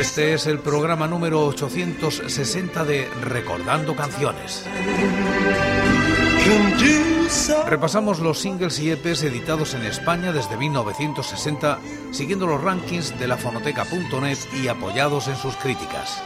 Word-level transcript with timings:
Este 0.00 0.34
es 0.34 0.46
el 0.46 0.58
programa 0.58 1.06
número 1.06 1.46
860 1.46 2.84
de 2.84 3.08
Recordando 3.22 3.94
Canciones. 3.94 4.66
Repasamos 7.66 8.18
los 8.18 8.40
singles 8.40 8.80
y 8.80 8.90
EPs 8.90 9.22
editados 9.22 9.74
en 9.74 9.82
España 9.82 10.32
desde 10.32 10.56
1960, 10.56 11.78
siguiendo 12.10 12.46
los 12.46 12.60
rankings 12.60 13.18
de 13.18 13.28
la 13.28 13.36
fonoteca.net 13.36 14.38
y 14.60 14.68
apoyados 14.68 15.28
en 15.28 15.36
sus 15.36 15.54
críticas. 15.56 16.22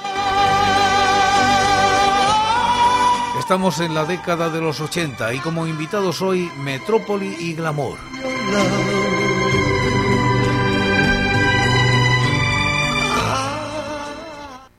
Estamos 3.39 3.81
en 3.81 3.93
la 3.93 4.07
década 4.07 4.49
de 4.49 4.61
los 4.63 4.81
80 4.81 5.35
y 5.35 5.39
como 5.41 5.67
invitados 5.67 6.23
hoy 6.23 6.51
Metrópoli 6.57 7.37
y 7.39 7.53
Glamour. 7.53 7.99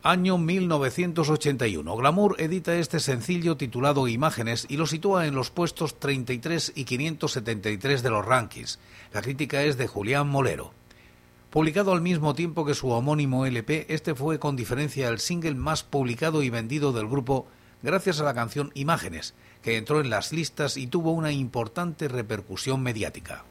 Año 0.07 0.37
1981. 0.37 1.95
Glamour 1.95 2.35
edita 2.37 2.75
este 2.75 2.99
sencillo 2.99 3.57
titulado 3.57 4.07
Imágenes 4.07 4.67
y 4.69 4.77
lo 4.77 4.85
sitúa 4.85 5.25
en 5.25 5.33
los 5.33 5.49
puestos 5.49 5.99
33 5.99 6.73
y 6.75 6.85
573 6.85 8.03
de 8.03 8.09
los 8.11 8.23
rankings. 8.23 8.77
La 9.13 9.23
crítica 9.23 9.63
es 9.63 9.77
de 9.79 9.87
Julián 9.87 10.27
Molero. 10.27 10.73
Publicado 11.49 11.91
al 11.91 12.01
mismo 12.01 12.35
tiempo 12.35 12.65
que 12.65 12.75
su 12.75 12.91
homónimo 12.91 13.47
LP, 13.47 13.87
este 13.89 14.13
fue 14.13 14.37
con 14.37 14.55
diferencia 14.55 15.07
el 15.07 15.17
single 15.17 15.55
más 15.55 15.81
publicado 15.81 16.43
y 16.43 16.51
vendido 16.51 16.93
del 16.93 17.07
grupo 17.07 17.47
gracias 17.81 18.19
a 18.19 18.25
la 18.25 18.35
canción 18.35 18.69
Imágenes, 18.75 19.33
que 19.63 19.75
entró 19.75 20.01
en 20.01 20.11
las 20.11 20.31
listas 20.31 20.77
y 20.77 20.85
tuvo 20.85 21.13
una 21.13 21.31
importante 21.31 22.07
repercusión 22.09 22.83
mediática. 22.83 23.43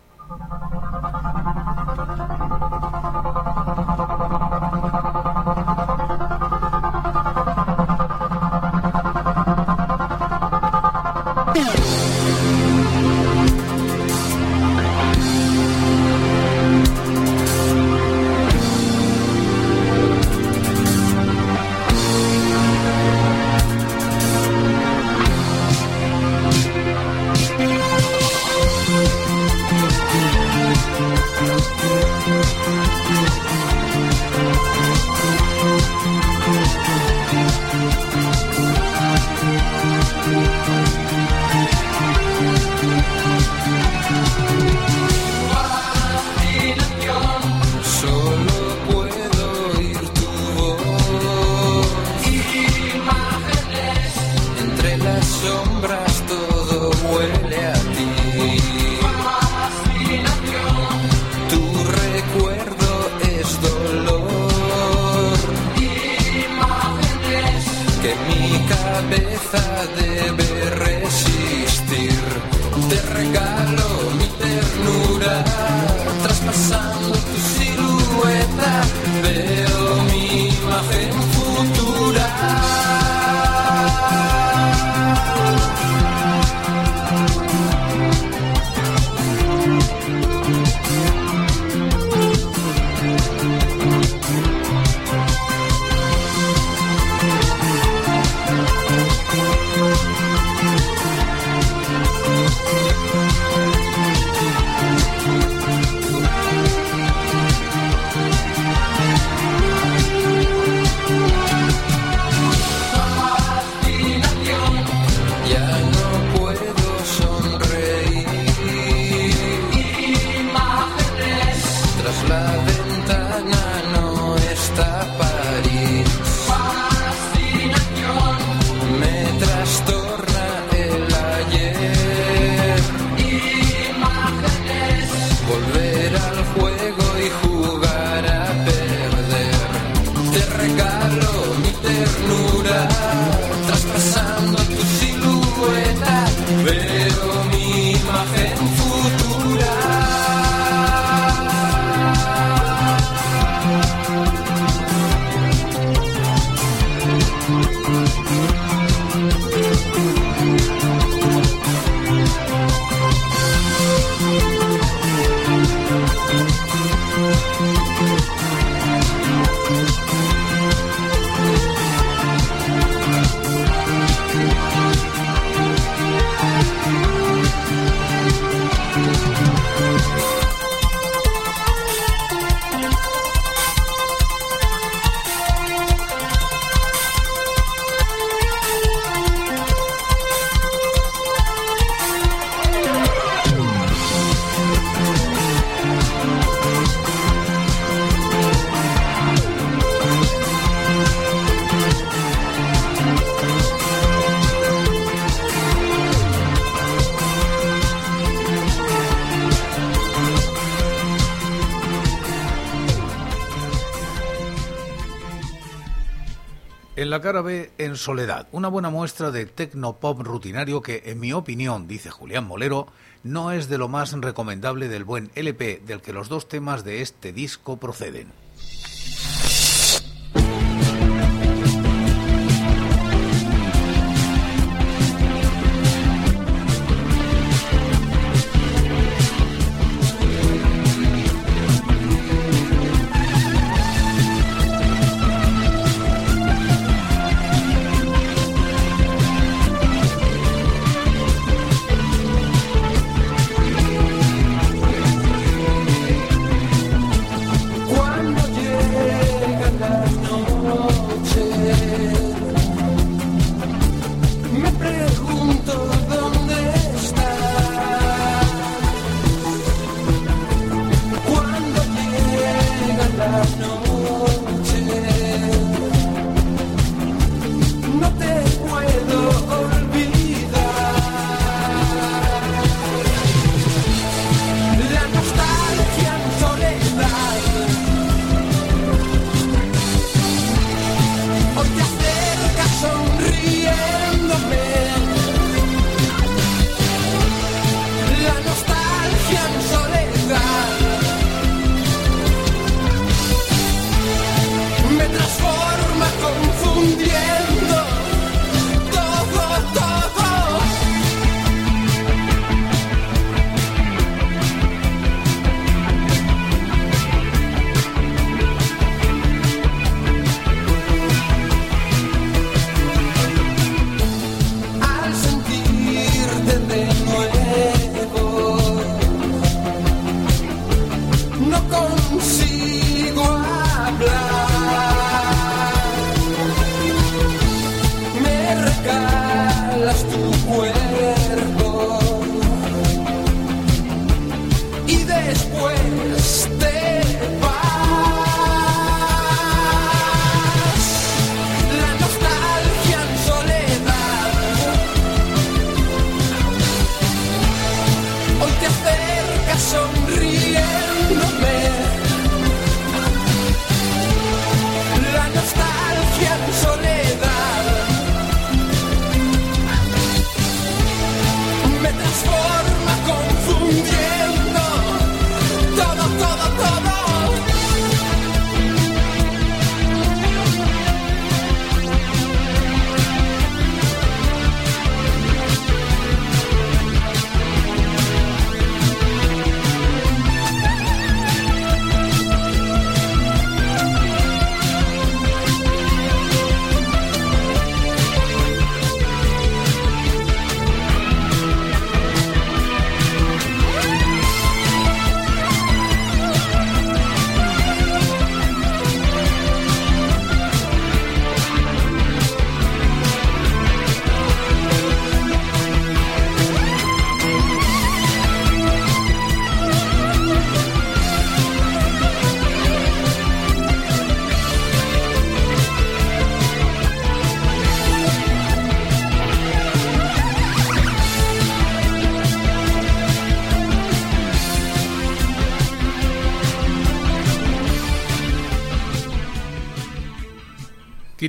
La 217.15 217.21
cara 217.21 217.43
B, 217.43 217.71
En 217.79 217.95
Soledad, 217.95 218.49
una 218.51 218.67
buena 218.67 218.91
muestra 218.91 219.31
de 219.31 219.47
tecno-pop 219.47 220.19
rutinario 220.23 220.83
que, 220.83 221.05
en 221.07 221.21
mi 221.21 221.33
opinión, 221.33 221.87
dice 221.87 222.11
Julián 222.11 222.45
Molero, 222.45 222.89
no 223.23 223.53
es 223.53 223.69
de 223.69 223.79
lo 223.79 223.87
más 223.87 224.11
recomendable 224.15 224.89
del 224.89 225.05
buen 225.05 225.31
LP 225.37 225.81
del 225.87 226.03
que 226.03 226.13
los 226.13 226.29
dos 226.29 226.49
temas 226.49 226.83
de 226.83 227.03
este 227.03 227.33
disco 227.33 227.77
proceden. 227.77 228.44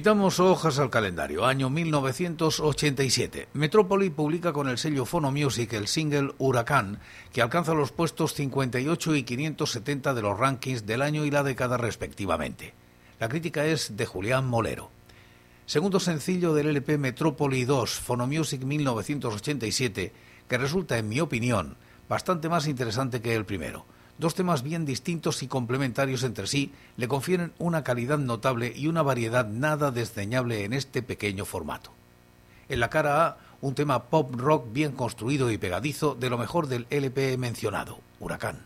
Quitamos 0.06 0.40
hojas 0.40 0.78
al 0.78 0.92
calendario. 0.92 1.48
Año 1.48 1.72
1987. 1.72 3.48
Metrópoli 3.54 4.12
publica 4.12 4.54
con 4.54 4.70
el 4.70 4.78
sello 4.78 5.04
Phono 5.04 5.32
Music 5.32 5.74
el 5.74 5.88
single 5.88 6.36
Huracán, 6.38 7.00
que 7.34 7.42
alcanza 7.42 7.74
los 7.74 7.92
puestos 7.92 8.36
58 8.36 9.16
y 9.16 9.24
570 9.24 10.14
de 10.14 10.22
los 10.22 10.38
rankings 10.38 10.86
del 10.86 11.02
año 11.02 11.26
y 11.26 11.32
la 11.32 11.42
década 11.42 11.78
respectivamente. 11.78 12.76
La 13.20 13.30
crítica 13.30 13.66
es 13.66 13.98
de 13.98 14.06
Julián 14.06 14.46
Molero. 14.46 14.92
Segundo 15.66 16.00
sencillo 16.00 16.54
del 16.54 16.68
LP 16.68 17.00
Metrópoli 17.00 17.66
2, 17.66 17.90
Phono 17.96 18.28
Music 18.28 18.64
1987, 18.64 20.14
que 20.48 20.58
resulta, 20.60 21.00
en 21.00 21.10
mi 21.10 21.20
opinión, 21.20 21.78
bastante 22.08 22.48
más 22.48 22.68
interesante 22.68 23.24
que 23.24 23.34
el 23.34 23.46
primero 23.46 23.88
Dos 24.18 24.34
temas 24.34 24.64
bien 24.64 24.86
distintos 24.86 25.44
y 25.44 25.48
complementarios 25.48 26.24
entre 26.24 26.48
sí 26.48 26.72
le 26.96 27.10
confieren 27.10 27.52
una 27.58 27.84
calidad 27.84 28.18
notable 28.18 28.72
y 28.74 28.88
una 28.88 29.02
variedad 29.02 29.46
nada 29.46 29.92
desdeñable 29.92 30.64
en 30.64 30.72
este 30.72 31.02
pequeño 31.02 31.44
formato. 31.44 31.92
En 32.70 32.80
la 32.80 32.90
cara 32.90 33.28
A, 33.28 33.38
un 33.60 33.76
tema 33.76 34.04
pop 34.04 34.34
rock 34.36 34.72
bien 34.72 34.94
construido 34.94 35.52
y 35.52 35.58
pegadizo 35.58 36.16
de 36.16 36.30
lo 36.30 36.38
mejor 36.38 36.68
del 36.68 36.88
LP 36.90 37.38
mencionado, 37.38 38.00
Huracán. 38.22 38.60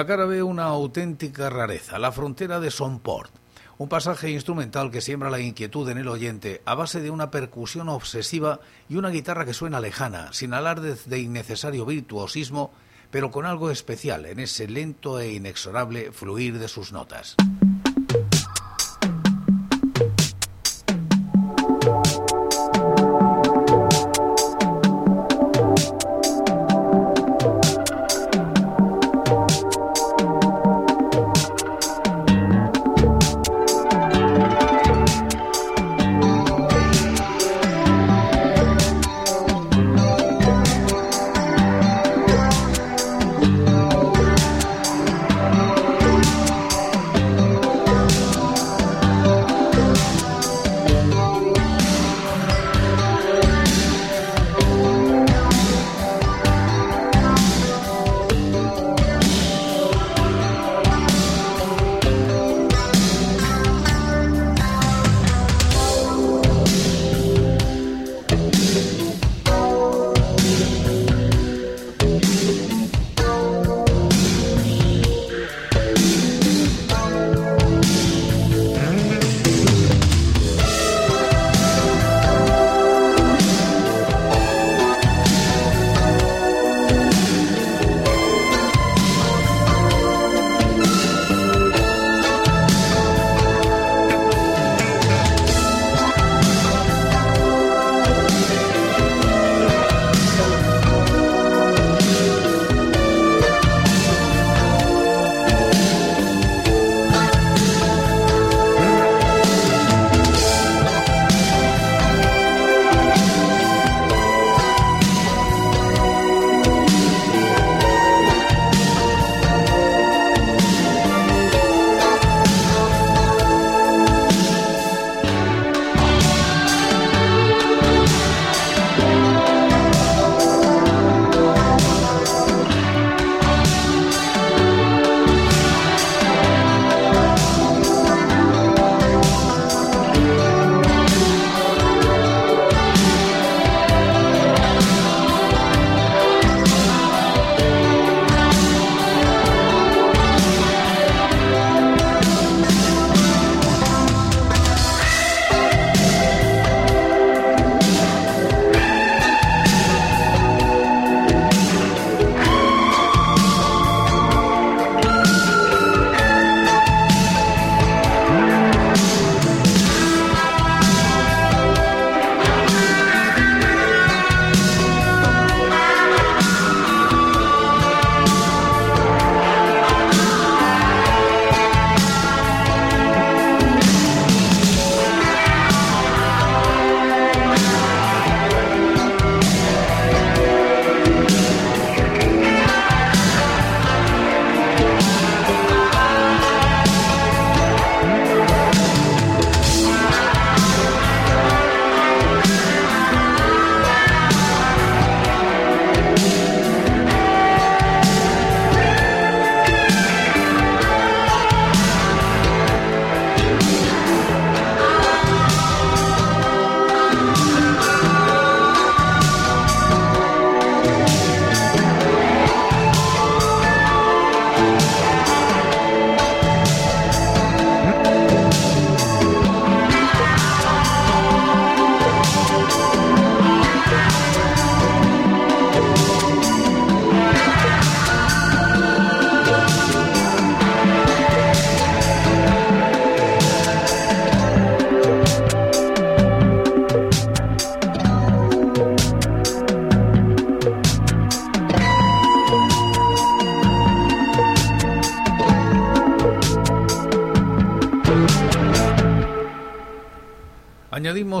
La 0.00 0.06
cara 0.06 0.24
ve 0.24 0.42
una 0.42 0.64
auténtica 0.64 1.50
rareza, 1.50 1.98
la 1.98 2.10
frontera 2.10 2.58
de 2.58 2.70
Sonport, 2.70 3.30
un 3.76 3.90
pasaje 3.90 4.30
instrumental 4.30 4.90
que 4.90 5.02
siembra 5.02 5.28
la 5.28 5.40
inquietud 5.40 5.86
en 5.90 5.98
el 5.98 6.08
oyente 6.08 6.62
a 6.64 6.74
base 6.74 7.02
de 7.02 7.10
una 7.10 7.30
percusión 7.30 7.90
obsesiva 7.90 8.60
y 8.88 8.96
una 8.96 9.10
guitarra 9.10 9.44
que 9.44 9.52
suena 9.52 9.78
lejana, 9.78 10.32
sin 10.32 10.54
alardes 10.54 11.06
de 11.10 11.18
innecesario 11.18 11.84
virtuosismo, 11.84 12.72
pero 13.10 13.30
con 13.30 13.44
algo 13.44 13.70
especial 13.70 14.24
en 14.24 14.40
ese 14.40 14.68
lento 14.68 15.20
e 15.20 15.34
inexorable 15.34 16.12
fluir 16.12 16.58
de 16.58 16.68
sus 16.68 16.92
notas. 16.92 17.36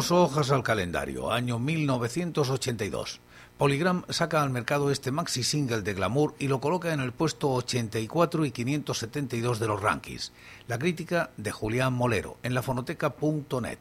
Añadimos 0.00 0.30
hojas 0.30 0.50
al 0.50 0.62
calendario, 0.62 1.30
año 1.30 1.58
1982. 1.58 3.20
Polygram 3.58 4.04
saca 4.08 4.40
al 4.40 4.48
mercado 4.48 4.90
este 4.90 5.10
maxi 5.10 5.42
single 5.42 5.82
de 5.82 5.92
glamour 5.92 6.34
y 6.38 6.48
lo 6.48 6.58
coloca 6.58 6.94
en 6.94 7.00
el 7.00 7.12
puesto 7.12 7.50
84 7.50 8.46
y 8.46 8.50
572 8.50 9.60
de 9.60 9.66
los 9.66 9.82
rankings. 9.82 10.32
La 10.68 10.78
crítica 10.78 11.32
de 11.36 11.50
Julián 11.50 11.92
Molero 11.92 12.38
en 12.42 12.54
la 12.54 12.62
fonoteca.net. 12.62 13.78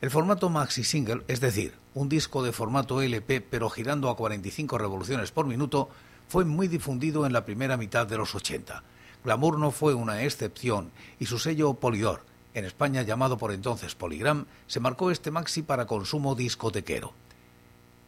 El 0.00 0.10
formato 0.12 0.48
maxi 0.48 0.84
single, 0.84 1.24
es 1.26 1.40
decir, 1.40 1.74
un 1.94 2.08
disco 2.08 2.44
de 2.44 2.52
formato 2.52 3.02
LP 3.02 3.40
pero 3.40 3.68
girando 3.68 4.10
a 4.10 4.16
45 4.16 4.78
revoluciones 4.78 5.32
por 5.32 5.46
minuto, 5.46 5.88
fue 6.28 6.44
muy 6.44 6.68
difundido 6.68 7.26
en 7.26 7.32
la 7.32 7.44
primera 7.44 7.76
mitad 7.76 8.06
de 8.06 8.16
los 8.16 8.36
80. 8.36 8.84
Glamour 9.24 9.58
no 9.58 9.72
fue 9.72 9.94
una 9.94 10.22
excepción 10.22 10.92
y 11.18 11.26
su 11.26 11.40
sello 11.40 11.74
Polydor 11.74 12.30
en 12.54 12.64
España 12.64 13.02
llamado 13.02 13.38
por 13.38 13.52
entonces 13.52 13.94
Polygram, 13.94 14.46
se 14.66 14.80
marcó 14.80 15.10
este 15.10 15.30
maxi 15.30 15.62
para 15.62 15.86
consumo 15.86 16.34
discotequero. 16.34 17.12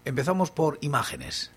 Empezamos 0.05 0.51
por 0.51 0.79
imágenes. 0.83 1.51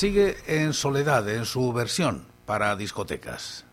Sigue 0.00 0.38
en 0.46 0.72
Soledad 0.72 1.28
en 1.28 1.44
su 1.44 1.74
versión 1.74 2.24
para 2.46 2.74
discotecas. 2.74 3.66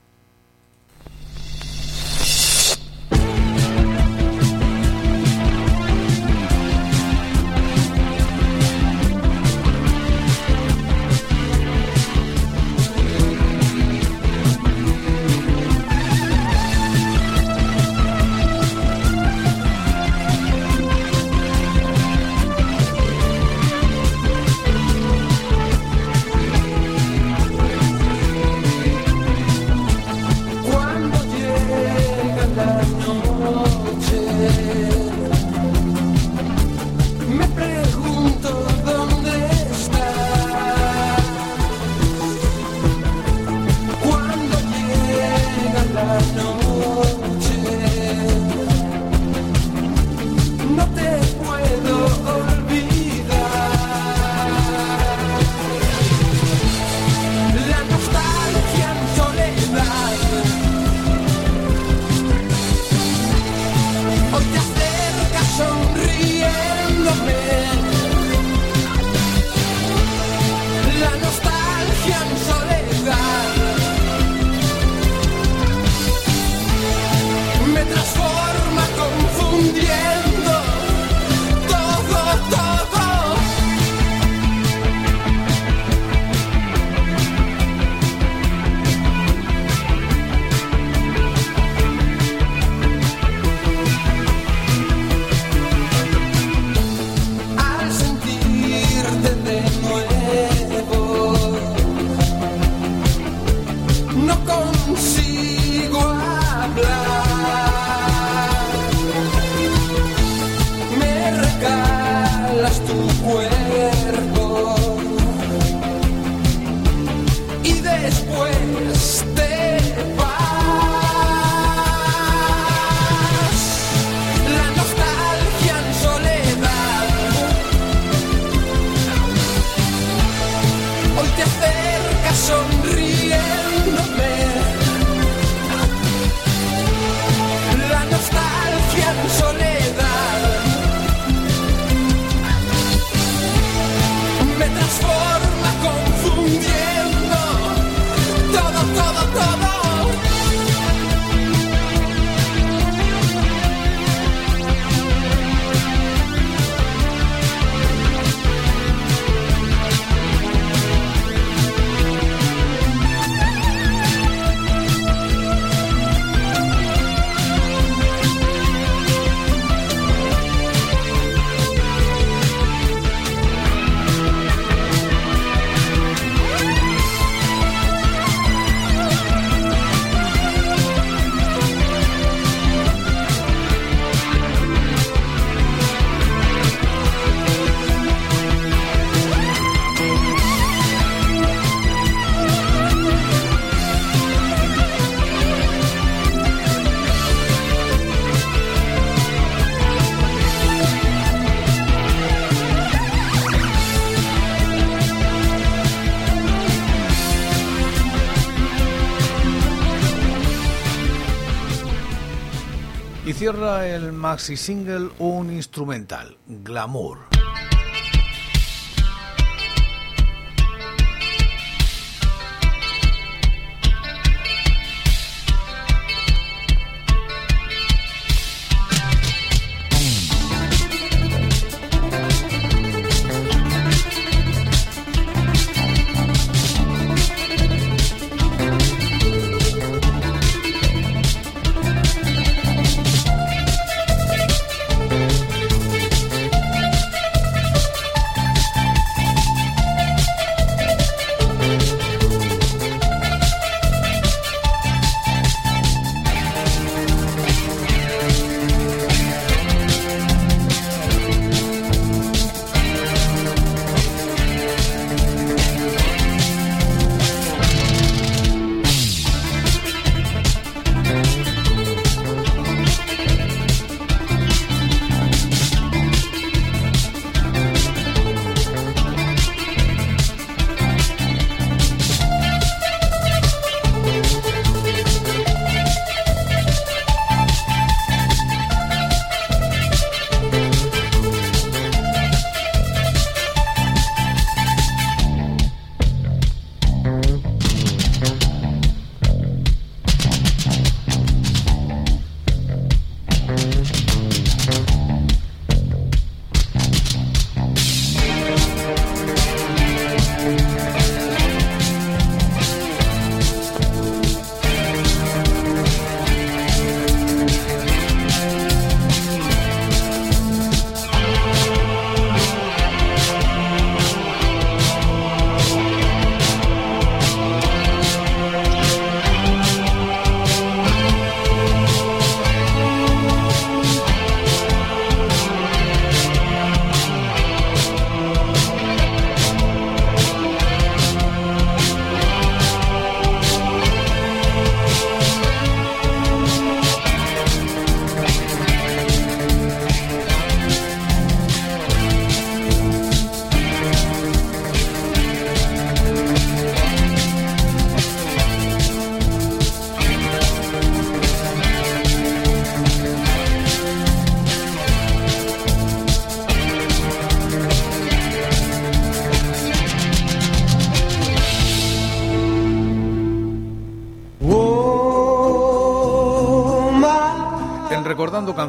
El 213.86 214.12
maxi 214.12 214.58
single 214.58 215.10
un 215.20 215.52
instrumental, 215.52 216.38
Glamour. 216.48 217.37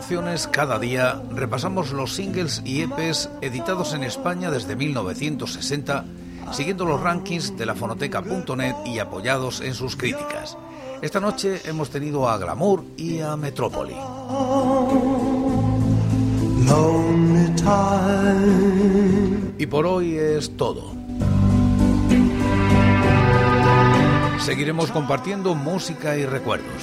Canciones 0.09 0.49
cada 0.49 0.79
día, 0.79 1.21
repasamos 1.33 1.91
los 1.91 2.15
singles 2.15 2.63
y 2.65 2.81
EPs 2.81 3.29
editados 3.43 3.93
en 3.93 4.05
España 4.05 4.51
desde 4.51 4.75
1960, 4.75 6.07
siguiendo 6.51 6.87
los 6.87 7.03
rankings 7.03 7.59
de 7.59 7.67
la 7.67 7.75
fonoteca.net 7.75 8.75
y 8.87 9.01
apoyados 9.01 9.61
en 9.61 9.75
sus 9.75 9.97
críticas. 9.97 10.57
Esta 11.03 11.21
noche 11.21 11.61
hemos 11.67 11.91
tenido 11.91 12.27
a 12.27 12.39
Glamour 12.39 12.85
y 12.97 13.21
a 13.21 13.37
Metrópoli. 13.37 13.97
Y 19.59 19.67
por 19.67 19.85
hoy 19.85 20.17
es 20.17 20.57
todo. 20.57 20.91
Seguiremos 24.39 24.91
compartiendo 24.91 25.55
música 25.55 26.17
y 26.17 26.25
recuerdos 26.25 26.83